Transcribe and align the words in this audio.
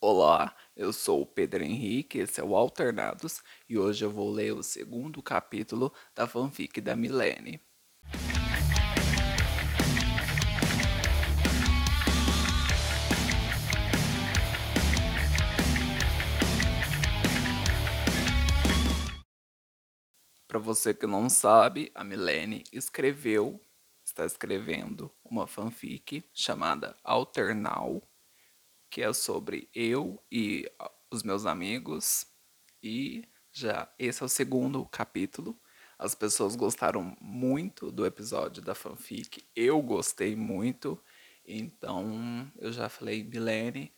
Olá, 0.00 0.54
eu 0.76 0.92
sou 0.92 1.22
o 1.22 1.26
Pedro 1.26 1.64
Henrique, 1.64 2.18
esse 2.18 2.40
é 2.40 2.44
o 2.44 2.54
Alternados 2.54 3.42
e 3.68 3.76
hoje 3.76 4.04
eu 4.04 4.10
vou 4.12 4.30
ler 4.30 4.52
o 4.52 4.62
segundo 4.62 5.20
capítulo 5.20 5.92
da 6.14 6.24
fanfic 6.24 6.80
da 6.80 6.94
Milene. 6.94 7.60
Para 20.46 20.60
você 20.60 20.94
que 20.94 21.08
não 21.08 21.28
sabe, 21.28 21.90
a 21.92 22.04
Milene 22.04 22.62
escreveu, 22.72 23.60
está 24.04 24.24
escrevendo 24.24 25.12
uma 25.24 25.48
fanfic 25.48 26.24
chamada 26.32 26.96
Alternal 27.02 28.07
que 28.90 29.02
é 29.02 29.12
sobre 29.12 29.68
eu 29.74 30.22
e 30.30 30.70
os 31.10 31.22
meus 31.22 31.46
amigos. 31.46 32.26
E 32.82 33.24
já 33.52 33.92
esse 33.98 34.22
é 34.22 34.26
o 34.26 34.28
segundo 34.28 34.84
capítulo. 34.86 35.58
As 35.98 36.14
pessoas 36.14 36.54
gostaram 36.54 37.16
muito 37.20 37.90
do 37.90 38.06
episódio 38.06 38.62
da 38.62 38.74
fanfic. 38.74 39.44
Eu 39.54 39.82
gostei 39.82 40.36
muito. 40.36 41.02
Então 41.44 42.50
eu 42.58 42.72
já 42.72 42.88
falei, 42.88 43.24
Milene, 43.24 43.92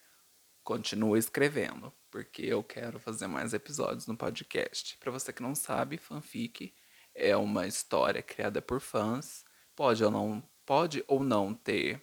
continua 0.63 1.19
escrevendo, 1.19 1.93
porque 2.11 2.43
eu 2.43 2.63
quero 2.63 2.99
fazer 2.99 3.27
mais 3.27 3.53
episódios 3.53 4.07
no 4.07 4.17
podcast. 4.17 4.97
Para 4.99 5.11
você 5.11 5.33
que 5.33 5.43
não 5.43 5.55
sabe, 5.55 5.99
fanfic 5.99 6.75
é 7.15 7.37
uma 7.37 7.67
história 7.67 8.23
criada 8.23 8.63
por 8.63 8.81
fãs. 8.81 9.45
Pode 9.75 10.03
ou 10.05 10.11
não, 10.11 10.43
pode 10.65 11.05
ou 11.07 11.23
não 11.23 11.53
ter 11.53 12.03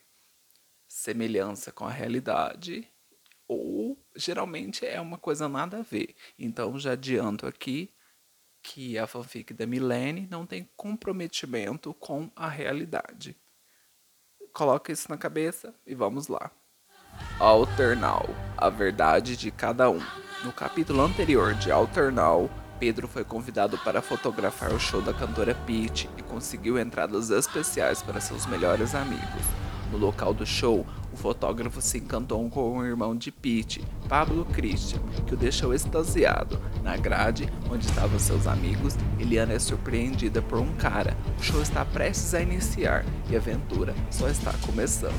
semelhança 0.87 1.71
com 1.71 1.85
a 1.85 1.91
realidade 1.91 2.87
ou 3.47 3.97
geralmente 4.15 4.85
é 4.85 4.99
uma 4.99 5.17
coisa 5.17 5.47
nada 5.47 5.79
a 5.79 5.81
ver. 5.81 6.15
Então 6.37 6.77
já 6.77 6.91
adianto 6.91 7.47
aqui 7.47 7.93
que 8.61 8.97
a 8.97 9.07
fanfic 9.07 9.53
da 9.53 9.65
Milene 9.65 10.27
não 10.29 10.45
tem 10.45 10.69
comprometimento 10.75 11.93
com 11.93 12.29
a 12.35 12.49
realidade. 12.49 13.35
Coloca 14.53 14.91
isso 14.91 15.09
na 15.09 15.17
cabeça 15.17 15.73
e 15.85 15.95
vamos 15.95 16.27
lá. 16.27 16.51
Alternal, 17.39 18.25
a 18.57 18.69
verdade 18.69 19.37
de 19.37 19.51
cada 19.51 19.89
um. 19.89 20.01
No 20.43 20.51
capítulo 20.51 21.01
anterior 21.01 21.53
de 21.53 21.71
Alternal, 21.71 22.49
Pedro 22.79 23.07
foi 23.07 23.23
convidado 23.23 23.77
para 23.79 24.01
fotografar 24.01 24.73
o 24.73 24.79
show 24.79 25.01
da 25.01 25.13
cantora 25.13 25.55
Peach 25.65 26.09
e 26.17 26.21
conseguiu 26.21 26.77
entradas 26.77 27.29
especiais 27.29 28.03
para 28.03 28.19
seus 28.19 28.45
melhores 28.45 28.93
amigos. 28.93 29.66
No 29.91 29.97
local 29.97 30.33
do 30.33 30.45
show, 30.45 30.85
o 31.13 31.17
fotógrafo 31.17 31.81
se 31.81 31.97
encantou 31.97 32.47
com 32.49 32.77
o 32.77 32.85
irmão 32.85 33.15
de 33.15 33.31
Pete, 33.31 33.83
Pablo 34.09 34.45
Christian, 34.45 34.99
que 35.25 35.33
o 35.33 35.37
deixou 35.37 35.73
extasiado. 35.73 36.59
Na 36.83 36.97
grade, 36.97 37.49
onde 37.71 37.85
estavam 37.85 38.19
seus 38.19 38.47
amigos, 38.47 38.95
Eliana 39.19 39.53
é 39.53 39.59
surpreendida 39.59 40.41
por 40.41 40.59
um 40.59 40.75
cara. 40.75 41.15
O 41.39 41.43
show 41.43 41.61
está 41.61 41.85
prestes 41.85 42.33
a 42.33 42.41
iniciar 42.41 43.05
e 43.29 43.35
a 43.35 43.39
aventura 43.39 43.95
só 44.11 44.27
está 44.27 44.53
começando. 44.65 45.15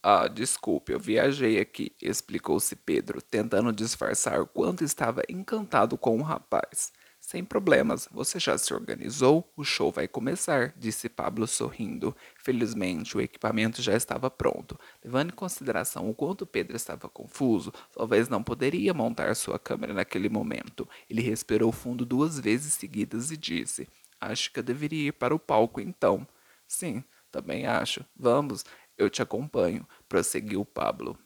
Ah, 0.00 0.28
desculpe, 0.28 0.92
eu 0.92 1.00
viajei 1.00 1.58
aqui, 1.58 1.92
explicou-se 2.00 2.76
Pedro, 2.76 3.20
tentando 3.20 3.72
disfarçar 3.72 4.40
o 4.40 4.46
quanto 4.46 4.84
estava 4.84 5.22
encantado 5.28 5.98
com 5.98 6.16
o 6.18 6.22
rapaz. 6.22 6.92
Sem 7.28 7.44
problemas, 7.44 8.08
você 8.10 8.40
já 8.40 8.56
se 8.56 8.72
organizou? 8.72 9.52
O 9.54 9.62
show 9.62 9.92
vai 9.92 10.08
começar, 10.08 10.72
disse 10.78 11.10
Pablo 11.10 11.46
sorrindo. 11.46 12.16
Felizmente, 12.42 13.18
o 13.18 13.20
equipamento 13.20 13.82
já 13.82 13.94
estava 13.94 14.30
pronto. 14.30 14.80
Levando 15.04 15.30
em 15.30 15.36
consideração 15.36 16.08
o 16.08 16.14
quanto 16.14 16.46
Pedro 16.46 16.74
estava 16.74 17.06
confuso, 17.06 17.70
talvez 17.92 18.30
não 18.30 18.42
poderia 18.42 18.94
montar 18.94 19.36
sua 19.36 19.58
câmera 19.58 19.92
naquele 19.92 20.30
momento. 20.30 20.88
Ele 21.06 21.20
respirou 21.20 21.70
fundo 21.70 22.06
duas 22.06 22.40
vezes 22.40 22.72
seguidas 22.72 23.30
e 23.30 23.36
disse: 23.36 23.86
Acho 24.18 24.50
que 24.50 24.60
eu 24.60 24.64
deveria 24.64 25.08
ir 25.08 25.12
para 25.12 25.34
o 25.34 25.38
palco 25.38 25.82
então. 25.82 26.26
Sim, 26.66 27.04
também 27.30 27.66
acho. 27.66 28.02
Vamos, 28.16 28.64
eu 28.96 29.10
te 29.10 29.20
acompanho, 29.20 29.86
prosseguiu 30.08 30.64
Pablo. 30.64 31.18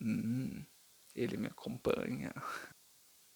Hum, 0.00 0.64
ele 1.16 1.36
me 1.36 1.48
acompanha. 1.48 2.32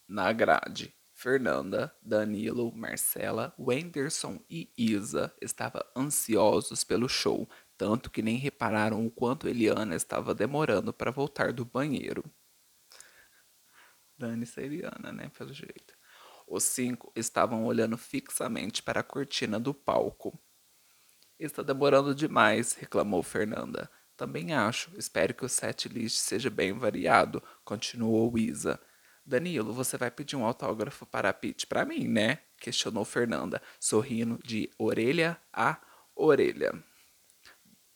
Na 0.07 0.33
grade. 0.33 0.95
Fernanda, 1.21 1.95
Danilo, 2.01 2.75
Marcela, 2.75 3.55
Wenderson 3.59 4.43
e 4.49 4.73
Isa 4.75 5.31
estavam 5.39 5.83
ansiosos 5.95 6.83
pelo 6.83 7.11
show, 7.11 7.47
tanto 7.77 8.11
que 8.11 8.23
nem 8.23 8.39
repararam 8.39 9.05
o 9.05 9.11
quanto 9.11 9.47
Eliana 9.47 9.95
estava 9.95 10.35
demorando 10.35 10.95
para 10.95 11.11
voltar 11.11 11.53
do 11.53 11.63
banheiro. 11.63 12.25
Dane-se 14.17 14.63
Eliana, 14.63 15.13
né, 15.13 15.31
pelo 15.37 15.53
jeito. 15.53 15.95
Os 16.49 16.65
cinco 16.65 17.13
estavam 17.15 17.67
olhando 17.67 17.99
fixamente 17.99 18.83
para 18.83 19.01
a 19.01 19.05
cortina 19.05 19.61
do 19.61 19.75
palco. 19.75 20.41
Está 21.39 21.63
demorando 21.63 22.15
demais, 22.15 22.73
reclamou 22.73 23.23
Fernanda. 23.23 23.91
Também 24.17 24.55
acho. 24.55 24.91
Espero 24.97 25.35
que 25.35 25.45
o 25.45 25.51
set 25.51 25.87
list 25.87 26.17
seja 26.17 26.49
bem 26.49 26.73
variado, 26.73 27.43
continuou 27.63 28.39
Isa. 28.39 28.81
Danilo, 29.31 29.73
você 29.73 29.97
vai 29.97 30.11
pedir 30.11 30.35
um 30.35 30.45
autógrafo 30.45 31.07
para 31.07 31.29
a 31.29 31.33
Pete 31.33 31.65
para 31.65 31.85
mim, 31.85 32.09
né? 32.09 32.41
Questionou 32.59 33.05
Fernanda, 33.05 33.63
sorrindo 33.79 34.41
de 34.45 34.69
orelha 34.77 35.41
a 35.53 35.81
orelha. 36.17 36.73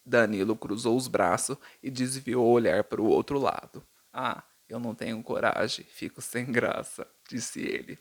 Danilo 0.07 0.55
cruzou 0.55 0.97
os 0.97 1.09
braços 1.09 1.57
e 1.83 1.91
desviou 1.91 2.47
o 2.47 2.53
olhar 2.53 2.85
para 2.85 3.03
o 3.03 3.07
outro 3.07 3.37
lado. 3.41 3.85
Ah, 4.13 4.45
eu 4.69 4.79
não 4.79 4.95
tenho 4.95 5.21
coragem, 5.25 5.85
fico 5.85 6.23
sem 6.23 6.53
graça, 6.53 7.05
disse 7.29 7.61
ele. 7.61 7.99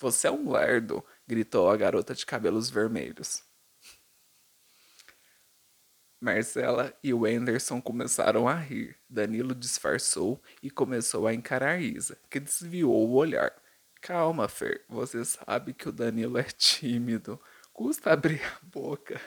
Você 0.00 0.26
é 0.26 0.32
um 0.32 0.50
lerdo, 0.50 1.04
gritou 1.24 1.70
a 1.70 1.76
garota 1.76 2.16
de 2.16 2.26
cabelos 2.26 2.68
vermelhos. 2.68 3.44
Marcela 6.22 6.96
e 7.02 7.12
o 7.12 7.26
Anderson 7.26 7.82
começaram 7.82 8.46
a 8.46 8.54
rir. 8.54 8.96
Danilo 9.10 9.56
disfarçou 9.56 10.40
e 10.62 10.70
começou 10.70 11.26
a 11.26 11.34
encarar 11.34 11.82
Isa, 11.82 12.16
que 12.30 12.38
desviou 12.38 13.08
o 13.08 13.14
olhar. 13.14 13.52
Calma, 14.00 14.48
Fer, 14.48 14.84
você 14.88 15.24
sabe 15.24 15.74
que 15.74 15.88
o 15.88 15.92
Danilo 15.92 16.38
é 16.38 16.44
tímido. 16.44 17.40
Custa 17.72 18.12
abrir 18.12 18.40
a 18.44 18.64
boca. 18.64 19.20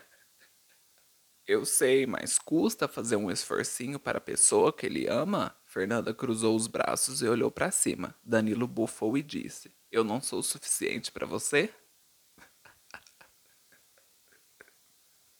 Eu 1.45 1.65
sei, 1.65 2.07
mas 2.07 2.39
custa 2.39 2.87
fazer 2.87 3.17
um 3.17 3.29
esforcinho 3.29 3.99
para 3.99 4.17
a 4.17 4.21
pessoa 4.21 4.71
que 4.71 4.85
ele 4.85 5.05
ama? 5.07 5.53
Fernanda 5.65 6.13
cruzou 6.13 6.55
os 6.55 6.65
braços 6.65 7.21
e 7.21 7.27
olhou 7.27 7.51
para 7.51 7.71
cima. 7.71 8.15
Danilo 8.23 8.67
bufou 8.67 9.17
e 9.17 9.21
disse: 9.21 9.69
Eu 9.91 10.03
não 10.03 10.21
sou 10.21 10.39
o 10.39 10.43
suficiente 10.43 11.11
para 11.11 11.27
você? 11.27 11.69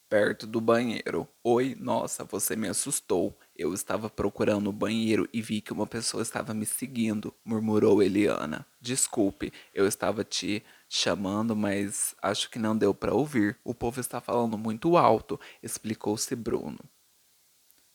Perto 0.08 0.46
do 0.46 0.60
banheiro. 0.60 1.28
Oi, 1.42 1.76
nossa, 1.78 2.24
você 2.24 2.56
me 2.56 2.68
assustou. 2.68 3.38
Eu 3.54 3.74
estava 3.74 4.08
procurando 4.08 4.68
o 4.68 4.72
banheiro 4.72 5.28
e 5.32 5.42
vi 5.42 5.60
que 5.60 5.72
uma 5.72 5.86
pessoa 5.86 6.22
estava 6.22 6.54
me 6.54 6.66
seguindo, 6.66 7.34
murmurou 7.44 8.02
Eliana. 8.02 8.66
Desculpe, 8.80 9.52
eu 9.74 9.86
estava 9.86 10.22
te 10.24 10.64
chamando, 10.88 11.56
mas 11.56 12.14
acho 12.22 12.50
que 12.50 12.58
não 12.58 12.76
deu 12.76 12.94
para 12.94 13.14
ouvir. 13.14 13.58
O 13.64 13.74
povo 13.74 14.00
está 14.00 14.20
falando 14.20 14.56
muito 14.56 14.96
alto, 14.96 15.40
explicou-se 15.62 16.34
Bruno. 16.36 16.80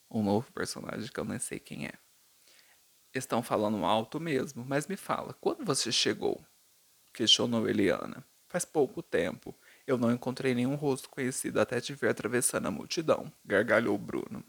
Um 0.10 0.24
novo 0.24 0.52
personagem 0.52 1.10
que 1.10 1.20
eu 1.20 1.26
nem 1.26 1.40
sei 1.40 1.60
quem 1.60 1.86
é. 1.86 1.94
Estão 3.14 3.42
falando 3.44 3.86
alto 3.86 4.20
mesmo, 4.20 4.66
mas 4.66 4.88
me 4.88 4.96
fala, 4.96 5.34
quando 5.34 5.66
você 5.66 5.92
chegou? 5.92 6.46
Questionou 7.14 7.68
Eliana. 7.70 8.26
Faz 8.48 8.66
pouco 8.66 9.02
tempo. 9.02 9.56
Eu 9.86 9.98
não 9.98 10.12
encontrei 10.12 10.54
nenhum 10.54 10.76
rosto 10.76 11.10
conhecido 11.10 11.60
até 11.60 11.82
te 11.82 11.94
ver 11.94 12.10
atravessando 12.10 12.68
a 12.68 12.72
multidão, 12.72 13.32
gargalhou 13.44 13.98
Bruno. 13.98 14.44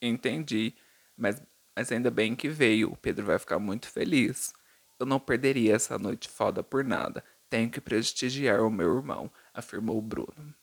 Entendi, 0.00 0.74
mas, 1.16 1.40
mas 1.76 1.92
ainda 1.92 2.10
bem 2.10 2.34
que 2.34 2.48
veio. 2.48 2.92
O 2.92 2.96
Pedro 2.96 3.24
vai 3.24 3.38
ficar 3.38 3.58
muito 3.58 3.88
feliz. 3.88 4.52
Eu 4.98 5.06
não 5.06 5.20
perderia 5.20 5.76
essa 5.76 5.98
noite 5.98 6.28
foda 6.28 6.62
por 6.62 6.84
nada. 6.84 7.24
Tenho 7.48 7.70
que 7.70 7.80
prestigiar 7.80 8.60
o 8.62 8.70
meu 8.70 8.96
irmão, 8.96 9.30
afirmou 9.54 10.00
Bruno. 10.02 10.54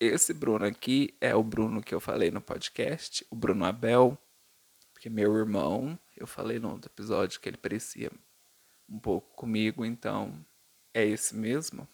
Esse 0.00 0.34
Bruno 0.34 0.66
aqui 0.66 1.16
é 1.20 1.34
o 1.34 1.42
Bruno 1.42 1.82
que 1.82 1.94
eu 1.94 2.00
falei 2.00 2.30
no 2.30 2.40
podcast, 2.40 3.26
o 3.30 3.36
Bruno 3.36 3.64
Abel, 3.64 4.18
porque 4.92 5.08
meu 5.08 5.36
irmão, 5.36 5.98
eu 6.16 6.26
falei 6.26 6.58
no 6.58 6.70
outro 6.70 6.90
episódio 6.90 7.40
que 7.40 7.48
ele 7.48 7.56
parecia 7.56 8.10
um 8.88 8.98
pouco 8.98 9.34
comigo, 9.34 9.84
então 9.84 10.32
é 10.94 11.04
esse 11.04 11.34
mesmo? 11.36 11.86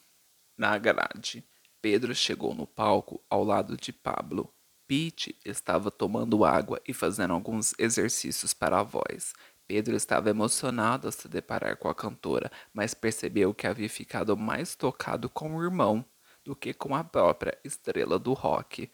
Na 0.57 0.77
grade, 0.79 1.45
Pedro 1.81 2.15
chegou 2.15 2.55
no 2.55 2.67
palco 2.67 3.23
ao 3.29 3.43
lado 3.43 3.77
de 3.77 3.93
Pablo. 3.93 4.53
Pete 4.87 5.37
estava 5.45 5.91
tomando 5.91 6.45
água 6.45 6.81
e 6.87 6.93
fazendo 6.93 7.33
alguns 7.33 7.75
exercícios 7.79 8.53
para 8.53 8.81
a 8.81 8.83
voz. 8.83 9.33
Pedro 9.67 9.97
estava 9.97 10.29
emocionado 10.29 11.09
ao 11.09 11.13
se 11.13 11.29
deparar 11.29 11.77
com 11.77 11.89
a 11.89 11.95
cantora, 11.95 12.51
mas 12.75 12.93
percebeu 12.93 13.55
que 13.55 13.67
havia 13.67 13.89
ficado 13.89 14.37
mais 14.37 14.77
tocado 14.77 15.31
com 15.31 15.57
o 15.57 15.63
irmão 15.63 16.05
do 16.45 16.55
que 16.55 16.75
com 16.75 16.95
a 16.95 17.03
própria 17.03 17.59
estrela 17.65 18.19
do 18.19 18.33
rock. 18.33 18.91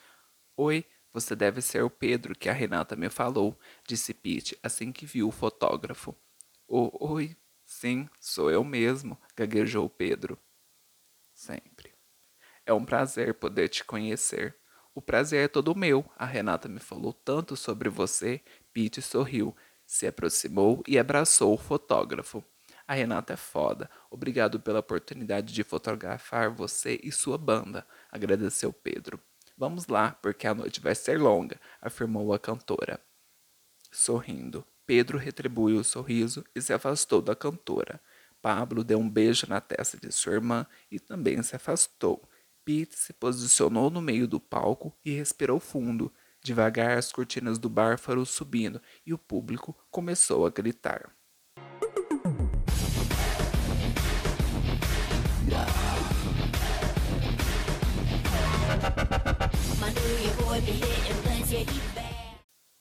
Oi, 0.56 0.84
você 1.12 1.34
deve 1.34 1.60
ser 1.60 1.82
o 1.82 1.90
Pedro 1.90 2.34
que 2.34 2.48
a 2.48 2.52
Renata 2.52 2.94
me 2.94 3.10
falou, 3.10 3.58
disse 3.86 4.14
Pete 4.14 4.56
assim 4.62 4.92
que 4.92 5.04
viu 5.04 5.28
o 5.28 5.32
fotógrafo. 5.32 6.14
Oi, 6.68 7.36
sim, 7.68 8.08
sou 8.18 8.50
eu 8.50 8.64
mesmo, 8.64 9.20
gaguejou 9.36 9.88
Pedro. 9.90 10.38
Sempre. 11.34 11.94
É 12.64 12.72
um 12.72 12.84
prazer 12.84 13.34
poder 13.34 13.68
te 13.68 13.84
conhecer. 13.84 14.56
O 14.94 15.02
prazer 15.02 15.44
é 15.44 15.48
todo 15.48 15.76
meu. 15.76 16.04
A 16.16 16.24
Renata 16.24 16.68
me 16.68 16.80
falou 16.80 17.12
tanto 17.12 17.54
sobre 17.54 17.88
você. 17.88 18.42
Pete 18.72 19.00
sorriu, 19.00 19.54
se 19.86 20.06
aproximou 20.06 20.82
e 20.88 20.98
abraçou 20.98 21.54
o 21.54 21.58
fotógrafo. 21.58 22.42
A 22.86 22.94
Renata 22.94 23.34
é 23.34 23.36
foda. 23.36 23.90
Obrigado 24.10 24.58
pela 24.58 24.80
oportunidade 24.80 25.52
de 25.52 25.62
fotografar 25.62 26.50
você 26.50 26.98
e 27.02 27.12
sua 27.12 27.36
banda, 27.36 27.86
agradeceu 28.10 28.72
Pedro. 28.72 29.20
Vamos 29.56 29.86
lá, 29.88 30.12
porque 30.22 30.46
a 30.46 30.54
noite 30.54 30.80
vai 30.80 30.94
ser 30.94 31.20
longa, 31.20 31.60
afirmou 31.82 32.32
a 32.32 32.38
cantora. 32.38 32.98
Sorrindo, 33.92 34.64
Pedro 34.88 35.18
retribuiu 35.18 35.80
o 35.80 35.84
sorriso 35.84 36.42
e 36.54 36.62
se 36.62 36.72
afastou 36.72 37.20
da 37.20 37.36
cantora. 37.36 38.00
Pablo 38.40 38.82
deu 38.82 38.98
um 38.98 39.06
beijo 39.06 39.46
na 39.46 39.60
testa 39.60 39.98
de 39.98 40.10
sua 40.10 40.32
irmã 40.32 40.66
e 40.90 40.98
também 40.98 41.42
se 41.42 41.54
afastou. 41.54 42.26
Pete 42.64 42.98
se 42.98 43.12
posicionou 43.12 43.90
no 43.90 44.00
meio 44.00 44.26
do 44.26 44.40
palco 44.40 44.96
e 45.04 45.10
respirou 45.10 45.60
fundo. 45.60 46.10
Devagar 46.42 46.96
as 46.96 47.12
cortinas 47.12 47.58
do 47.58 47.68
bar 47.68 47.98
foram 47.98 48.24
subindo 48.24 48.80
e 49.04 49.12
o 49.12 49.18
público 49.18 49.76
começou 49.90 50.46
a 50.46 50.50
gritar. 50.50 51.17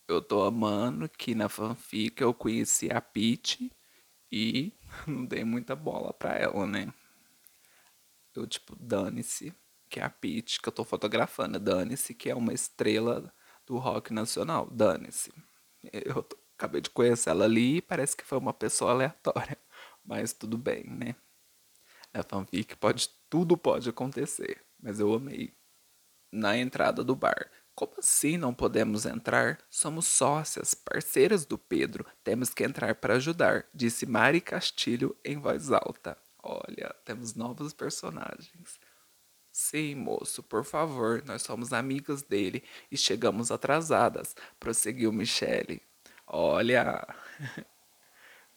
Eu 0.08 0.22
tô 0.22 0.44
amando 0.44 1.10
que 1.10 1.36
na 1.36 1.50
fanfic 1.50 2.22
eu 2.22 2.34
conheci 2.34 2.90
a 2.90 3.02
Peach 3.02 3.70
e 4.32 4.74
não 5.06 5.26
dei 5.26 5.44
muita 5.44 5.76
bola 5.76 6.14
pra 6.14 6.36
ela, 6.36 6.66
né? 6.66 6.94
Eu, 8.34 8.48
tipo, 8.48 8.76
dane-se, 8.76 9.54
que 9.90 10.00
é 10.00 10.04
a 10.04 10.10
Peach 10.10 10.62
que 10.62 10.70
eu 10.70 10.74
tô 10.74 10.84
fotografando. 10.86 11.60
Dane-se, 11.60 12.14
que 12.14 12.30
é 12.30 12.36
uma 12.36 12.54
estrela 12.54 13.34
do 13.66 13.78
rock 13.78 14.14
nacional. 14.14 14.70
Dane-se. 14.72 15.34
Eu 15.92 16.24
tô, 16.24 16.38
acabei 16.58 16.82
de 16.82 16.90
conhecer 16.90 17.30
ela 17.32 17.46
ali 17.46 17.78
e 17.78 17.82
parece 17.82 18.16
que 18.16 18.24
foi 18.24 18.38
uma 18.38 18.54
pessoa 18.54 18.92
aleatória. 18.92 19.58
Mas 20.06 20.34
tudo 20.34 20.58
bem, 20.58 20.84
né? 20.86 21.16
Na 22.14 22.24
fanfic 22.24 22.78
pode, 22.78 23.10
tudo 23.30 23.58
pode 23.58 23.90
acontecer. 23.90 24.64
Mas 24.80 25.00
eu 25.00 25.14
amei. 25.14 25.54
Na 26.32 26.58
entrada 26.58 27.04
do 27.04 27.16
bar. 27.16 27.52
Como 27.78 27.94
assim 28.00 28.38
não 28.38 28.56
podemos 28.56 29.06
entrar? 29.06 29.60
Somos 29.70 30.08
sócias, 30.08 30.74
parceiras 30.74 31.46
do 31.46 31.60
Pedro. 31.60 32.08
Temos 32.24 32.50
que 32.52 32.64
entrar 32.64 32.96
para 32.96 33.18
ajudar, 33.18 33.68
disse 33.72 34.08
Mari 34.08 34.42
Castilho 34.42 35.16
em 35.24 35.38
voz 35.38 35.72
alta. 35.72 36.18
Olha, 36.42 36.96
temos 37.06 37.36
novos 37.36 37.74
personagens. 37.74 38.80
Sim, 39.52 39.94
moço, 39.94 40.42
por 40.42 40.66
favor, 40.66 41.22
nós 41.24 41.44
somos 41.44 41.72
amigas 41.72 42.24
dele 42.24 42.64
e 42.92 42.98
chegamos 42.98 43.52
atrasadas, 43.52 44.36
prosseguiu 44.60 45.14
Michele. 45.14 45.80
Olha. 46.26 47.08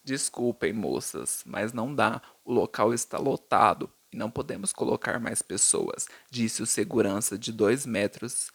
Desculpem, 0.02 0.72
moças, 0.72 1.43
mas 1.44 1.75
não 1.75 1.94
dá. 1.94 2.22
O 2.43 2.55
local 2.55 2.94
está 2.94 3.19
lotado 3.19 3.93
e 4.11 4.17
não 4.17 4.31
podemos 4.31 4.72
colocar 4.72 5.20
mais 5.20 5.43
pessoas, 5.43 6.08
disse 6.31 6.62
o 6.62 6.67
segurança 6.67 7.37
de 7.37 7.52
dois 7.52 7.84
metros 7.84 8.50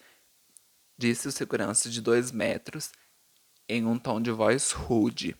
disse 0.97 1.27
o 1.27 1.31
segurança 1.31 1.89
de 1.89 2.01
dois 2.01 2.31
metros 2.31 2.91
em 3.67 3.85
um 3.85 3.97
tom 3.97 4.21
de 4.21 4.31
voz 4.31 4.71
rude. 4.71 5.35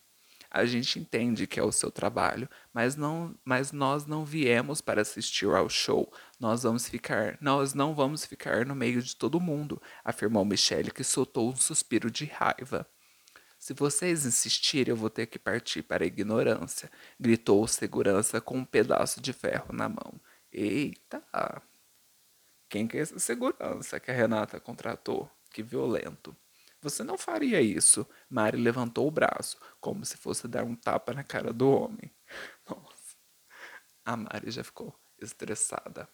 A 0.49 0.65
gente 0.65 0.99
entende 0.99 1.45
que 1.45 1.59
é 1.59 1.63
o 1.63 1.71
seu 1.71 1.91
trabalho, 1.91 2.49
mas 2.73 2.95
não, 2.95 3.37
mas 3.43 3.73
nós 3.73 4.05
não 4.05 4.23
viemos 4.23 4.79
para 4.79 5.01
assistir 5.01 5.49
ao 5.49 5.67
show. 5.67 6.11
Nós 6.39 6.63
vamos 6.63 6.87
ficar, 6.87 7.37
nós 7.41 7.73
não 7.73 7.93
vamos 7.93 8.25
ficar 8.25 8.65
no 8.65 8.73
meio 8.73 9.01
de 9.01 9.15
todo 9.17 9.39
mundo, 9.41 9.81
afirmou 10.03 10.45
Michelle, 10.45 10.91
que 10.91 11.03
soltou 11.03 11.49
um 11.49 11.55
suspiro 11.55 12.09
de 12.09 12.23
raiva. 12.23 12.87
Se 13.59 13.73
vocês 13.73 14.25
insistirem, 14.25 14.91
eu 14.91 14.95
vou 14.95 15.09
ter 15.09 15.25
que 15.25 15.39
partir 15.39 15.83
para 15.83 16.03
a 16.03 16.07
ignorância, 16.07 16.89
gritou 17.19 17.63
o 17.63 17.67
segurança 17.67 18.39
com 18.39 18.59
um 18.59 18.65
pedaço 18.65 19.19
de 19.19 19.33
ferro 19.33 19.73
na 19.73 19.89
mão. 19.89 20.21
Eita! 20.51 21.21
Quem 22.69 22.87
que 22.87 22.97
é 22.97 23.01
essa 23.01 23.19
segurança 23.19 23.99
que 23.99 24.09
a 24.09 24.13
Renata 24.13 24.59
contratou? 24.59 25.29
Que 25.55 25.63
violento. 25.63 26.35
Você 26.81 27.01
não 27.01 27.17
faria 27.17 27.61
isso. 27.61 28.05
Mari 28.29 28.57
levantou 28.57 29.07
o 29.07 29.11
braço, 29.11 29.57
como 29.79 30.03
se 30.03 30.17
fosse 30.17 30.49
dar 30.49 30.65
um 30.65 30.75
tapa 30.75 31.13
na 31.13 31.23
cara 31.23 31.53
do 31.53 31.71
homem. 31.71 32.11
Nossa. 32.69 33.15
A 34.03 34.17
Mari 34.17 34.51
já 34.51 34.65
ficou 34.65 34.93
estressada. 35.17 36.09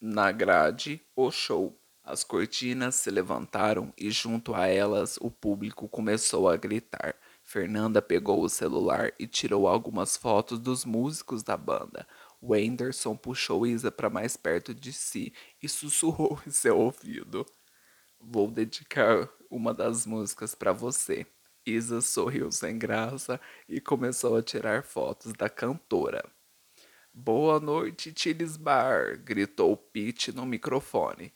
Na 0.00 0.30
grade, 0.30 1.04
o 1.16 1.32
show. 1.32 1.76
As 2.04 2.22
cortinas 2.22 2.94
se 2.94 3.10
levantaram 3.10 3.92
e 3.98 4.08
junto 4.08 4.54
a 4.54 4.68
elas 4.68 5.16
o 5.16 5.32
público 5.32 5.88
começou 5.88 6.48
a 6.48 6.56
gritar. 6.56 7.16
Fernanda 7.42 8.00
pegou 8.00 8.40
o 8.40 8.48
celular 8.48 9.12
e 9.18 9.26
tirou 9.26 9.66
algumas 9.66 10.16
fotos 10.16 10.60
dos 10.60 10.84
músicos 10.84 11.42
da 11.42 11.56
banda. 11.56 12.06
Wenderson 12.40 13.16
puxou 13.16 13.66
Isa 13.66 13.90
para 13.90 14.08
mais 14.08 14.36
perto 14.36 14.72
de 14.72 14.92
si 14.92 15.32
e 15.60 15.68
sussurrou 15.68 16.40
em 16.46 16.50
seu 16.50 16.78
ouvido. 16.78 17.44
Vou 18.26 18.50
dedicar 18.50 19.28
uma 19.50 19.74
das 19.74 20.06
músicas 20.06 20.54
para 20.54 20.72
você. 20.72 21.26
Isa 21.66 22.00
sorriu 22.00 22.50
sem 22.50 22.78
graça 22.78 23.38
e 23.68 23.80
começou 23.80 24.36
a 24.36 24.42
tirar 24.42 24.82
fotos 24.82 25.32
da 25.34 25.48
cantora. 25.48 26.24
Boa 27.12 27.60
noite, 27.60 28.14
Chiles 28.16 28.56
Bar! 28.56 29.18
gritou 29.18 29.76
Pete 29.76 30.32
no 30.32 30.46
microfone. 30.46 31.34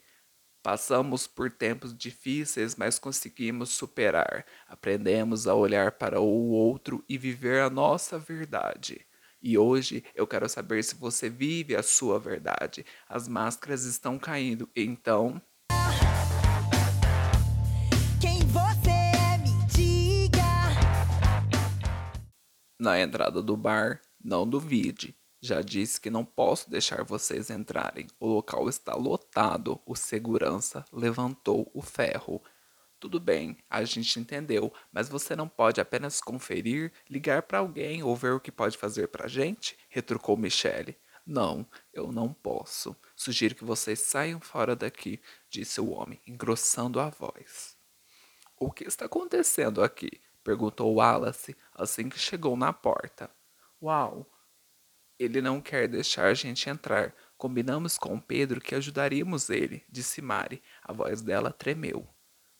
Passamos 0.63 1.27
por 1.27 1.51
tempos 1.51 1.95
difíceis, 1.95 2.75
mas 2.75 2.97
conseguimos 2.97 3.69
superar. 3.69 4.43
Aprendemos 4.67 5.47
a 5.47 5.53
olhar 5.53 5.91
para 5.91 6.19
o 6.19 6.49
outro 6.49 7.05
e 7.07 7.19
viver 7.19 7.61
a 7.61 7.69
nossa 7.69 8.17
verdade. 8.17 9.05
E 9.41 9.57
hoje 9.57 10.03
eu 10.15 10.27
quero 10.27 10.49
saber 10.49 10.83
se 10.83 10.95
você 10.95 11.29
vive 11.29 11.75
a 11.75 11.83
sua 11.83 12.19
verdade. 12.19 12.83
As 13.07 13.27
máscaras 13.27 13.85
estão 13.85 14.17
caindo, 14.17 14.67
então 14.75 15.41
Na 22.79 22.97
entrada 22.97 23.41
do 23.43 23.57
bar, 23.57 23.99
não 24.23 24.47
duvide. 24.47 25.13
Já 25.41 25.61
disse 25.61 25.99
que 25.99 26.09
não 26.09 26.23
posso 26.23 26.69
deixar 26.69 27.03
vocês 27.03 27.49
entrarem. 27.49 28.07
O 28.17 28.25
local 28.25 28.69
está 28.69 28.95
lotado. 28.95 29.81
O 29.85 29.97
segurança 29.97 30.85
levantou 30.89 31.69
o 31.73 31.81
ferro. 31.81 32.41
Tudo 32.97 33.19
bem, 33.19 33.57
a 33.69 33.83
gente 33.83 34.17
entendeu, 34.17 34.73
mas 34.93 35.09
você 35.09 35.35
não 35.35 35.47
pode 35.47 35.81
apenas 35.81 36.21
conferir, 36.21 36.93
ligar 37.09 37.43
para 37.43 37.59
alguém 37.59 38.01
ou 38.01 38.15
ver 38.15 38.33
o 38.33 38.39
que 38.39 38.51
pode 38.51 38.77
fazer 38.77 39.09
para 39.09 39.25
a 39.25 39.29
gente? 39.29 39.77
retrucou 39.89 40.37
Michele. 40.37 40.97
Não, 41.25 41.65
eu 41.93 42.13
não 42.13 42.33
posso. 42.33 42.95
Sugiro 43.13 43.55
que 43.55 43.63
vocês 43.63 43.99
saiam 43.99 44.39
fora 44.39 44.73
daqui, 44.73 45.21
disse 45.49 45.81
o 45.81 45.91
homem, 45.91 46.19
engrossando 46.25 46.99
a 46.99 47.09
voz. 47.09 47.77
O 48.57 48.71
que 48.71 48.85
está 48.85 49.05
acontecendo 49.05 49.83
aqui? 49.83 50.21
Perguntou 50.49 50.95
Wallace 50.95 51.55
assim 51.75 52.09
que 52.09 52.17
chegou 52.17 52.57
na 52.57 52.73
porta. 52.73 53.29
Uau! 53.79 54.27
Ele 55.19 55.43
não 55.43 55.61
quer 55.61 55.87
deixar 55.87 56.25
a 56.25 56.33
gente 56.33 56.67
entrar. 56.67 57.13
Combinamos 57.37 57.99
com 57.99 58.19
Pedro 58.19 58.59
que 58.59 58.73
ajudaríamos 58.73 59.51
ele, 59.51 59.85
disse 59.87 60.23
Mari. 60.23 60.59
A 60.81 60.91
voz 60.91 61.21
dela 61.21 61.53
tremeu. 61.53 62.09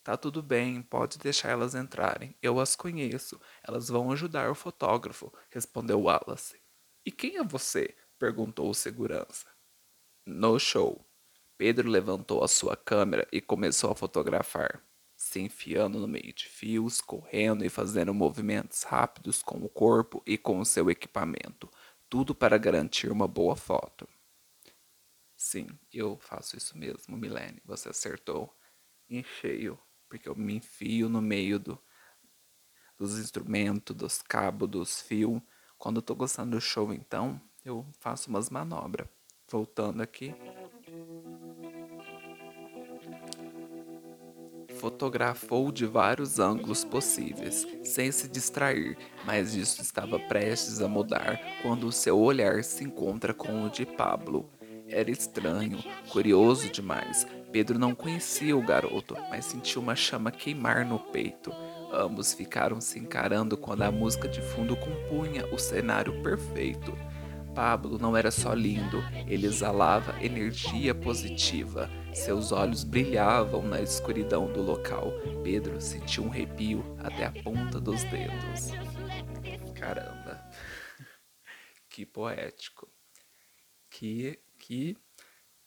Tá 0.03 0.15
tudo 0.15 0.43
bem, 0.43 0.83
pode 0.83 1.17
deixar 1.17 1.49
elas 1.49 1.73
entrarem. 1.73 2.37
Eu 2.43 2.59
as 2.59 2.75
conheço. 2.75 3.41
Elas 3.63 3.89
vão 3.89 4.11
ajudar 4.11 4.51
o 4.51 4.55
fotógrafo, 4.55 5.33
respondeu 5.49 6.03
Wallace. 6.03 6.61
E 7.03 7.11
quem 7.11 7.37
é 7.37 7.43
você? 7.43 7.97
perguntou 8.19 8.69
o 8.69 8.75
segurança. 8.75 9.47
No 10.27 10.59
show. 10.59 11.03
Pedro 11.57 11.89
levantou 11.89 12.43
a 12.43 12.47
sua 12.47 12.77
câmera 12.77 13.27
e 13.31 13.41
começou 13.41 13.91
a 13.91 13.95
fotografar 13.95 14.79
se 15.19 15.41
enfiando 15.41 15.99
no 15.99 16.07
meio 16.07 16.31
de 16.31 16.47
fios, 16.47 17.01
correndo 17.01 17.65
e 17.65 17.69
fazendo 17.69 18.13
movimentos 18.13 18.83
rápidos 18.83 19.43
com 19.43 19.57
o 19.57 19.67
corpo 19.67 20.23
e 20.25 20.37
com 20.37 20.59
o 20.59 20.65
seu 20.65 20.89
equipamento, 20.89 21.69
tudo 22.09 22.33
para 22.33 22.57
garantir 22.57 23.11
uma 23.11 23.27
boa 23.27 23.53
foto. 23.53 24.07
Sim, 25.35 25.67
eu 25.91 26.17
faço 26.17 26.55
isso 26.55 26.77
mesmo, 26.77 27.17
Milene. 27.17 27.61
Você 27.65 27.89
acertou 27.89 28.57
em 29.09 29.21
cheio, 29.21 29.77
porque 30.07 30.29
eu 30.29 30.35
me 30.37 30.55
enfio 30.55 31.09
no 31.09 31.21
meio 31.21 31.59
do, 31.59 31.77
dos 32.97 33.19
instrumentos, 33.19 33.93
dos 33.93 34.21
cabos, 34.21 34.69
dos 34.69 35.01
fios. 35.01 35.41
Quando 35.77 35.97
eu 35.97 36.01
tô 36.01 36.15
gostando 36.15 36.51
do 36.51 36.61
show, 36.61 36.93
então, 36.93 37.41
eu 37.65 37.85
faço 37.99 38.29
umas 38.29 38.49
manobras. 38.49 39.07
Voltando 39.51 40.01
aqui. 40.01 40.33
Fotografou 44.79 45.71
de 45.71 45.85
vários 45.85 46.39
ângulos 46.39 46.85
possíveis, 46.85 47.67
sem 47.83 48.11
se 48.11 48.29
distrair, 48.29 48.97
mas 49.25 49.53
isso 49.53 49.81
estava 49.81 50.17
prestes 50.17 50.81
a 50.81 50.87
mudar 50.87 51.39
quando 51.61 51.85
o 51.85 51.91
seu 51.91 52.17
olhar 52.17 52.63
se 52.63 52.83
encontra 52.83 53.33
com 53.33 53.65
o 53.65 53.69
de 53.69 53.85
Pablo. 53.85 54.49
Era 54.87 55.11
estranho, 55.11 55.83
curioso 56.09 56.69
demais. 56.69 57.27
Pedro 57.51 57.77
não 57.77 57.93
conhecia 57.93 58.55
o 58.55 58.65
garoto, 58.65 59.15
mas 59.29 59.45
sentiu 59.45 59.81
uma 59.81 59.95
chama 59.95 60.31
queimar 60.31 60.85
no 60.85 60.97
peito. 60.97 61.51
Ambos 61.91 62.33
ficaram 62.33 62.79
se 62.79 62.97
encarando 62.99 63.57
quando 63.57 63.81
a 63.81 63.91
música 63.91 64.27
de 64.27 64.41
fundo 64.41 64.75
compunha 64.77 65.45
o 65.53 65.57
cenário 65.57 66.23
perfeito. 66.23 66.97
Pablo 67.53 67.97
não 67.99 68.15
era 68.15 68.31
só 68.31 68.53
lindo, 68.53 69.03
ele 69.27 69.45
exalava 69.45 70.15
energia 70.23 70.95
positiva. 70.95 71.89
Seus 72.13 72.51
olhos 72.51 72.83
brilhavam 72.83 73.61
na 73.61 73.81
escuridão 73.81 74.51
do 74.51 74.61
local. 74.61 75.11
Pedro 75.43 75.79
sentiu 75.79 76.23
um 76.23 76.29
arrepio 76.29 76.83
até 76.99 77.25
a 77.25 77.31
ponta 77.43 77.79
dos 77.79 78.03
dedos. 78.05 78.71
Caramba. 79.75 80.43
Que 81.89 82.05
poético. 82.05 82.89
Que 83.89 84.39
que 84.57 84.97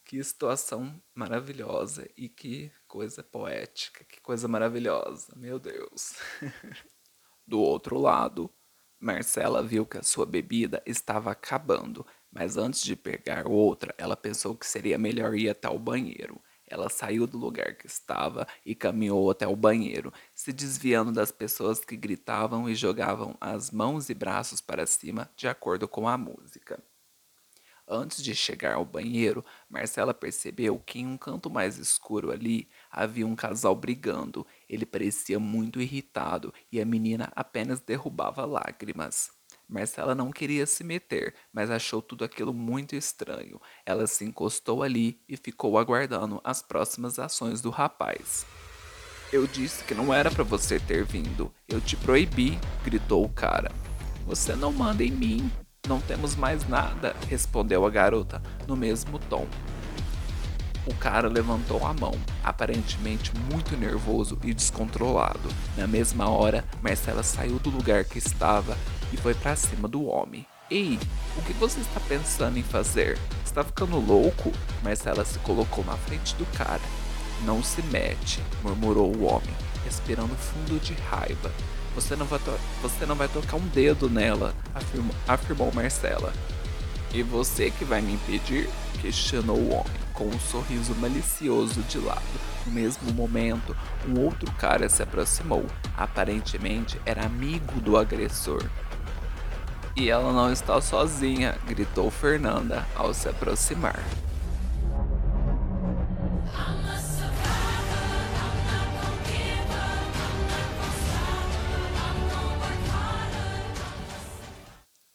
que 0.05 0.23
situação 0.23 1.01
maravilhosa 1.15 2.09
e 2.17 2.29
que 2.29 2.71
coisa 2.87 3.23
poética, 3.23 4.05
que 4.05 4.21
coisa 4.21 4.47
maravilhosa. 4.47 5.33
Meu 5.37 5.59
Deus. 5.59 6.17
Do 7.47 7.61
outro 7.61 7.99
lado, 7.99 8.53
Marcela 9.01 9.63
viu 9.63 9.87
que 9.87 9.99
a 9.99 10.03
sua 10.03 10.27
bebida 10.27 10.83
estava 10.87 11.31
acabando, 11.31 12.07
mas 12.33 12.57
antes 12.57 12.83
de 12.83 12.97
pegar 12.97 13.47
outra, 13.47 13.95
ela 13.99 14.17
pensou 14.17 14.57
que 14.57 14.67
seria 14.67 14.99
melhor 14.99 15.35
ir 15.35 15.51
até 15.51 15.69
o 15.69 15.79
banheiro. 15.79 16.41
Ela 16.67 16.89
saiu 16.89 17.27
do 17.27 17.37
lugar 17.37 17.77
que 17.77 17.87
estava 17.87 18.47
e 18.65 18.75
caminhou 18.75 19.31
até 19.31 19.47
o 19.47 19.55
banheiro, 19.55 20.11
se 20.35 20.53
desviando 20.55 21.13
das 21.13 21.31
pessoas 21.31 21.85
que 21.85 21.97
gritavam 21.97 22.67
e 22.69 22.75
jogavam 22.75 23.37
as 23.39 23.71
mãos 23.71 24.09
e 24.09 24.15
braços 24.15 24.63
para 24.63 24.87
cima 24.87 25.31
de 25.37 25.47
acordo 25.47 25.87
com 25.87 26.09
a 26.09 26.17
música. 26.17 26.83
Antes 27.87 28.23
de 28.23 28.35
chegar 28.35 28.75
ao 28.77 28.87
banheiro, 28.87 29.45
Marcela 29.69 30.15
percebeu 30.15 30.79
que 30.79 31.01
em 31.01 31.07
um 31.07 31.19
canto 31.19 31.51
mais 31.51 31.77
escuro 31.77 32.31
ali 32.31 32.71
havia 32.91 33.27
um 33.27 33.37
casal 33.37 33.77
brigando. 33.77 34.47
Ele 34.67 34.87
parecia 34.87 35.39
muito 35.39 35.79
irritado 35.79 36.55
e 36.71 36.81
a 36.81 36.87
menina 36.87 37.31
apenas 37.37 37.81
derrubava 37.81 38.47
lágrimas. 38.47 39.42
Marcela 39.73 40.15
não 40.15 40.31
queria 40.31 40.67
se 40.67 40.85
meter, 40.85 41.35
mas 41.51 41.71
achou 41.71 42.03
tudo 42.03 42.25
aquilo 42.25 42.53
muito 42.53 42.95
estranho. 42.95 43.59
Ela 43.87 44.07
se 44.07 44.23
encostou 44.23 44.83
ali 44.83 45.21
e 45.27 45.37
ficou 45.37 45.79
aguardando 45.79 46.41
as 46.45 46.61
próximas 46.61 47.19
ações 47.19 47.63
do 47.63 47.71
rapaz. 47.71 48.45
Eu 49.33 49.47
disse 49.47 49.83
que 49.85 49.95
não 49.95 50.13
era 50.13 50.31
para 50.31 50.45
você 50.45 50.79
ter 50.79 51.05
vindo. 51.05 51.51
Eu 51.67 51.81
te 51.81 51.97
proibi, 51.97 52.59
gritou 52.85 53.25
o 53.25 53.31
cara. 53.31 53.73
Você 54.27 54.55
não 54.55 54.71
manda 54.71 55.03
em 55.03 55.11
mim, 55.11 55.51
não 55.89 56.01
temos 56.03 56.37
mais 56.37 56.69
nada, 56.69 57.17
respondeu 57.29 57.87
a 57.87 57.91
garota 57.91 58.43
no 58.69 58.77
mesmo 58.77 59.19
tom. 59.19 59.49
O 60.85 60.95
cara 60.97 61.29
levantou 61.29 61.87
a 61.87 61.95
mão, 61.95 62.13
aparentemente 62.43 63.33
muito 63.51 63.77
nervoso 63.77 64.37
e 64.43 64.53
descontrolado. 64.53 65.49
Na 65.77 65.87
mesma 65.87 66.29
hora, 66.29 66.65
Marcela 66.83 67.23
saiu 67.23 67.59
do 67.59 67.71
lugar 67.71 68.05
que 68.05 68.19
estava 68.19 68.77
e 69.13 69.17
foi 69.17 69.35
para 69.35 69.55
cima 69.57 69.87
do 69.87 70.07
homem. 70.07 70.47
Ei, 70.71 70.99
o 71.37 71.43
que 71.43 71.53
você 71.55 71.81
está 71.81 72.01
pensando 72.01 72.59
em 72.59 72.63
fazer? 72.63 73.19
Está 73.45 73.63
ficando 73.63 73.99
louco? 73.99 74.53
Marcela 74.83 75.25
se 75.25 75.39
colocou 75.41 75.85
na 75.85 75.97
frente 75.97 76.35
do 76.37 76.47
cara. 76.57 76.81
Não 77.45 77.63
se 77.63 77.83
mete, 77.83 78.41
murmurou 78.63 79.15
o 79.15 79.25
homem, 79.25 79.55
respirando 79.85 80.35
fundo 80.35 80.81
de 80.81 80.95
raiva. 80.95 81.53
Você 81.95 82.17
não 82.17 82.25
vai, 82.25 82.41
você 82.81 83.05
não 83.05 83.15
vai 83.15 83.29
tocar 83.29 83.57
um 83.57 83.69
dedo 83.69 84.09
nela, 84.09 84.55
afirmou, 84.75 85.15
afirmou 85.29 85.73
Marcela. 85.73 86.33
E 87.13 87.23
você 87.23 87.71
que 87.71 87.85
vai 87.85 88.01
me 88.01 88.15
impedir? 88.15 88.71
questionou 89.03 89.57
o 89.57 89.73
homem, 89.73 89.93
com 90.15 90.27
um 90.27 90.39
sorriso 90.39 90.95
malicioso 90.95 91.83
de 91.83 91.99
lado. 91.99 92.23
No 92.65 92.73
mesmo 92.73 93.13
momento, 93.13 93.77
um 94.09 94.21
outro 94.21 94.51
cara 94.53 94.89
se 94.89 95.03
aproximou. 95.03 95.67
Aparentemente 95.97 97.01
era 97.05 97.27
amigo 97.27 97.81
do 97.81 97.97
agressor. 97.97 98.65
E 99.95 100.09
ela 100.09 100.33
não 100.33 100.51
está 100.51 100.81
sozinha, 100.81 101.59
gritou 101.67 102.11
Fernanda 102.11 102.87
ao 102.97 103.13
se 103.13 103.29
aproximar. 103.29 104.03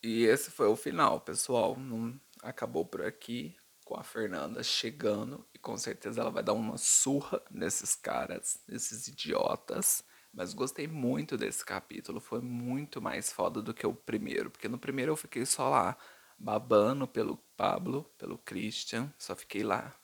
E 0.04 0.24
esse 0.26 0.52
foi 0.52 0.68
o 0.68 0.76
final, 0.76 1.20
pessoal. 1.22 1.76
Não 1.78 2.18
acabou 2.42 2.86
por 2.86 3.02
aqui 3.02 3.56
com 3.84 4.00
a 4.00 4.04
Fernanda 4.04 4.62
chegando 4.62 5.46
e 5.54 5.58
com 5.58 5.78
certeza 5.78 6.22
ela 6.22 6.30
vai 6.30 6.44
dar 6.44 6.54
uma 6.54 6.78
surra 6.78 7.42
nesses 7.50 7.96
caras, 7.96 8.60
nesses 8.68 9.08
idiotas. 9.08 10.04
Mas 10.38 10.54
gostei 10.54 10.88
muito 10.88 11.36
desse 11.36 11.66
capítulo, 11.66 12.20
foi 12.20 12.40
muito 12.42 13.02
mais 13.02 13.32
foda 13.34 13.60
do 13.60 13.74
que 13.74 13.88
o 13.88 13.96
primeiro, 13.96 14.52
porque 14.52 14.68
no 14.68 14.78
primeiro 14.78 15.14
eu 15.14 15.16
fiquei 15.16 15.44
só 15.48 15.68
lá 15.68 15.98
babando 16.38 17.08
pelo 17.08 17.38
Pablo, 17.58 18.04
pelo 18.20 18.38
Christian, 18.38 19.12
só 19.18 19.36
fiquei 19.36 19.64
lá 19.64 20.00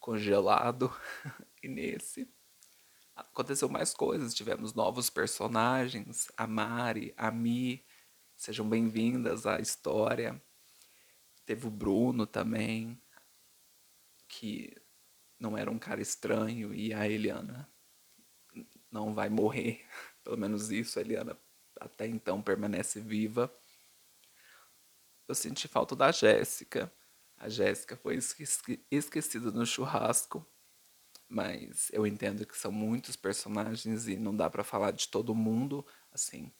congelado. 0.00 0.92
e 1.62 1.68
nesse 1.68 2.28
aconteceu 3.14 3.68
mais 3.68 3.94
coisas, 3.94 4.34
tivemos 4.34 4.74
novos 4.74 5.08
personagens, 5.08 6.26
a 6.36 6.48
Mari, 6.48 7.14
a 7.16 7.30
Mi, 7.30 7.86
Sejam 8.36 8.68
bem-vindas 8.68 9.46
à 9.46 9.60
história. 9.60 10.42
Teve 11.44 11.68
o 11.68 11.70
Bruno 11.70 12.26
também, 12.26 13.00
que 14.26 14.74
não 15.38 15.56
era 15.56 15.70
um 15.70 15.78
cara 15.78 16.02
estranho, 16.02 16.74
e 16.74 16.92
a 16.92 17.08
Eliana 17.08 17.70
não 18.90 19.14
vai 19.14 19.28
morrer. 19.28 19.84
Pelo 20.24 20.36
menos 20.36 20.70
isso, 20.70 20.98
a 20.98 21.02
Eliana 21.02 21.38
até 21.80 22.06
então 22.06 22.42
permanece 22.42 23.00
viva. 23.00 23.52
Eu 25.28 25.34
senti 25.34 25.68
falta 25.68 25.94
da 25.94 26.10
Jéssica. 26.12 26.92
A 27.36 27.48
Jéssica 27.48 27.96
foi 27.96 28.16
esquecida 28.90 29.50
no 29.50 29.66
churrasco, 29.66 30.46
mas 31.28 31.90
eu 31.92 32.06
entendo 32.06 32.46
que 32.46 32.56
são 32.56 32.72
muitos 32.72 33.14
personagens 33.14 34.08
e 34.08 34.16
não 34.16 34.34
dá 34.34 34.48
para 34.48 34.64
falar 34.64 34.92
de 34.92 35.08
todo 35.08 35.34
mundo, 35.34 35.84
assim, 36.10 36.50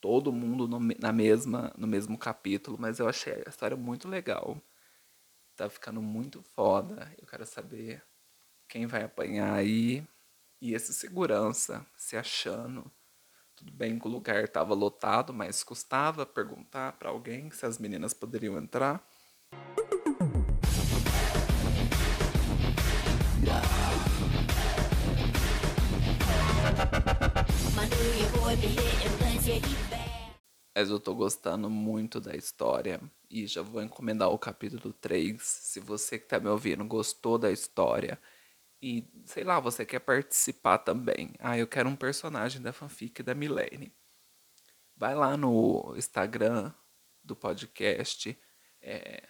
todo 0.00 0.32
mundo 0.32 0.66
no, 0.66 0.80
na 0.98 1.12
mesma, 1.12 1.72
no 1.78 1.86
mesmo 1.86 2.18
capítulo, 2.18 2.76
mas 2.78 2.98
eu 2.98 3.08
achei 3.08 3.34
a 3.46 3.48
história 3.48 3.76
muito 3.76 4.08
legal. 4.08 4.60
Tá 5.56 5.70
ficando 5.70 6.02
muito 6.02 6.42
foda. 6.42 7.14
Eu 7.18 7.26
quero 7.26 7.46
saber 7.46 8.04
quem 8.68 8.86
vai 8.86 9.04
apanhar 9.04 9.54
aí. 9.54 10.06
E 10.64 10.72
esse 10.72 10.94
segurança 10.94 11.84
se 11.94 12.16
achando. 12.16 12.90
Tudo 13.54 13.70
bem 13.70 13.98
que 13.98 14.08
o 14.08 14.10
lugar 14.10 14.44
estava 14.44 14.72
lotado, 14.72 15.30
mas 15.30 15.62
custava 15.62 16.24
perguntar 16.24 16.92
para 16.92 17.10
alguém 17.10 17.50
se 17.50 17.66
as 17.66 17.78
meninas 17.78 18.14
poderiam 18.14 18.56
entrar. 18.56 19.06
Mas 30.74 30.88
eu 30.88 30.98
tô 30.98 31.14
gostando 31.14 31.68
muito 31.68 32.18
da 32.18 32.34
história 32.34 33.02
e 33.28 33.46
já 33.46 33.60
vou 33.60 33.82
encomendar 33.82 34.30
o 34.30 34.38
capítulo 34.38 34.94
3. 34.94 35.42
Se 35.42 35.78
você 35.78 36.18
que 36.18 36.26
tá 36.26 36.40
me 36.40 36.48
ouvindo 36.48 36.82
gostou 36.86 37.36
da 37.36 37.52
história 37.52 38.18
e, 38.82 39.08
sei 39.24 39.44
lá, 39.44 39.60
você 39.60 39.86
quer 39.86 40.00
participar 40.00 40.78
também. 40.78 41.32
Ah, 41.38 41.56
eu 41.58 41.66
quero 41.66 41.88
um 41.88 41.96
personagem 41.96 42.60
da 42.60 42.72
fanfic 42.72 43.22
da 43.22 43.34
Milene. 43.34 43.94
Vai 44.96 45.14
lá 45.14 45.36
no 45.36 45.94
Instagram 45.96 46.72
do 47.22 47.34
podcast, 47.34 48.38
é, 48.80 49.26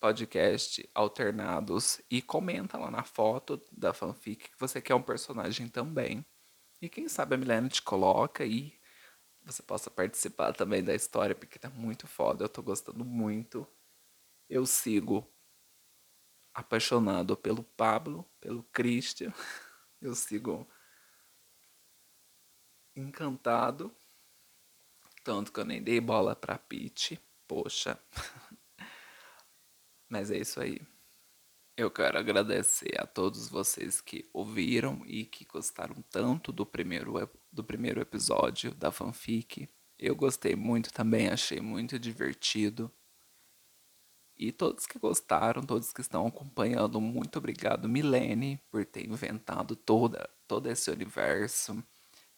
podcast 0.00 0.88
Alternados, 0.94 2.00
e 2.10 2.22
comenta 2.22 2.78
lá 2.78 2.90
na 2.90 3.02
foto 3.02 3.62
da 3.72 3.92
fanfic 3.92 4.50
que 4.50 4.58
você 4.58 4.80
quer 4.80 4.94
um 4.94 5.02
personagem 5.02 5.68
também. 5.68 6.24
E 6.80 6.88
quem 6.88 7.08
sabe 7.08 7.34
a 7.34 7.38
Milene 7.38 7.68
te 7.68 7.82
coloca 7.82 8.44
e 8.44 8.78
você 9.44 9.62
possa 9.62 9.90
participar 9.90 10.52
também 10.52 10.82
da 10.82 10.94
história, 10.94 11.34
porque 11.34 11.58
tá 11.58 11.70
muito 11.70 12.06
foda, 12.06 12.44
eu 12.44 12.48
tô 12.48 12.62
gostando 12.62 13.04
muito. 13.04 13.66
Eu 14.48 14.66
sigo 14.66 15.26
apaixonado 16.56 17.36
pelo 17.36 17.62
Pablo, 17.62 18.24
pelo 18.40 18.62
Christian. 18.72 19.30
Eu 20.00 20.14
sigo 20.14 20.66
encantado. 22.94 23.94
Tanto 25.22 25.52
que 25.52 25.58
eu 25.58 25.64
nem 25.64 25.82
dei 25.82 26.00
bola 26.00 26.36
pra 26.36 26.56
Pete. 26.56 27.20
Poxa. 27.48 27.98
Mas 30.08 30.30
é 30.30 30.38
isso 30.38 30.60
aí. 30.60 30.80
Eu 31.76 31.90
quero 31.90 32.18
agradecer 32.18 32.98
a 32.98 33.06
todos 33.06 33.48
vocês 33.48 34.00
que 34.00 34.28
ouviram 34.32 35.02
e 35.04 35.26
que 35.26 35.44
gostaram 35.44 36.00
tanto 36.10 36.52
do 36.52 36.64
primeiro, 36.64 37.14
do 37.50 37.64
primeiro 37.64 38.00
episódio 38.00 38.72
da 38.74 38.92
fanfic. 38.92 39.68
Eu 39.98 40.14
gostei 40.14 40.54
muito 40.54 40.92
também, 40.92 41.28
achei 41.28 41.60
muito 41.60 41.98
divertido. 41.98 42.90
E 44.38 44.52
todos 44.52 44.86
que 44.86 44.98
gostaram, 44.98 45.62
todos 45.62 45.92
que 45.92 46.02
estão 46.02 46.26
acompanhando, 46.26 47.00
muito 47.00 47.38
obrigado, 47.38 47.88
Milene, 47.88 48.60
por 48.70 48.84
ter 48.84 49.06
inventado 49.06 49.74
toda, 49.74 50.28
todo 50.46 50.68
esse 50.70 50.90
universo, 50.90 51.82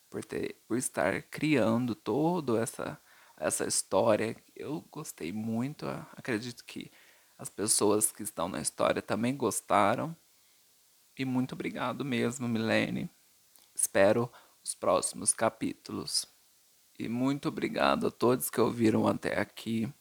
por, 0.09 0.25
ter, 0.25 0.63
por 0.69 0.79
estar 0.79 1.23
criando 1.23 1.97
toda 1.97 2.61
essa, 2.61 3.01
essa 3.37 3.67
história. 3.67 4.37
Eu 4.55 4.85
gostei 4.93 5.33
muito, 5.33 5.87
acredito 6.17 6.65
que 6.65 6.91
as 7.37 7.49
pessoas 7.49 8.13
que 8.13 8.23
estão 8.23 8.49
na 8.49 8.61
história 8.61 9.03
também 9.03 9.37
gostaram. 9.37 10.17
E 11.19 11.25
muito 11.25 11.55
obrigado 11.55 12.05
mesmo, 12.05 12.47
Milene. 12.47 13.11
Espero 13.75 14.31
os 14.63 14.73
próximos 14.73 15.33
capítulos. 15.33 16.27
E 16.97 17.09
muito 17.09 17.49
obrigado 17.49 18.07
a 18.07 18.11
todos 18.11 18.51
que 18.51 18.61
ouviram 18.61 19.07
até 19.09 19.41
aqui 19.41 19.93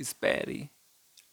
espere, 0.00 0.70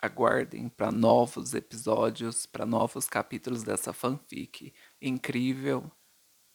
aguardem 0.01 0.69
para 0.69 0.91
novos 0.91 1.53
episódios, 1.53 2.45
para 2.45 2.65
novos 2.65 3.07
capítulos 3.07 3.63
dessa 3.63 3.93
fanfic 3.93 4.73
incrível. 5.01 5.91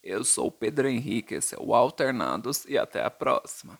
Eu 0.02 0.24
sou 0.24 0.48
o 0.48 0.52
Pedro 0.52 0.88
Henrique, 0.88 1.34
esse 1.34 1.54
é 1.54 1.58
o 1.58 1.74
Alternados 1.74 2.64
e 2.66 2.76
até 2.76 3.02
a 3.04 3.10
próxima. 3.10 3.78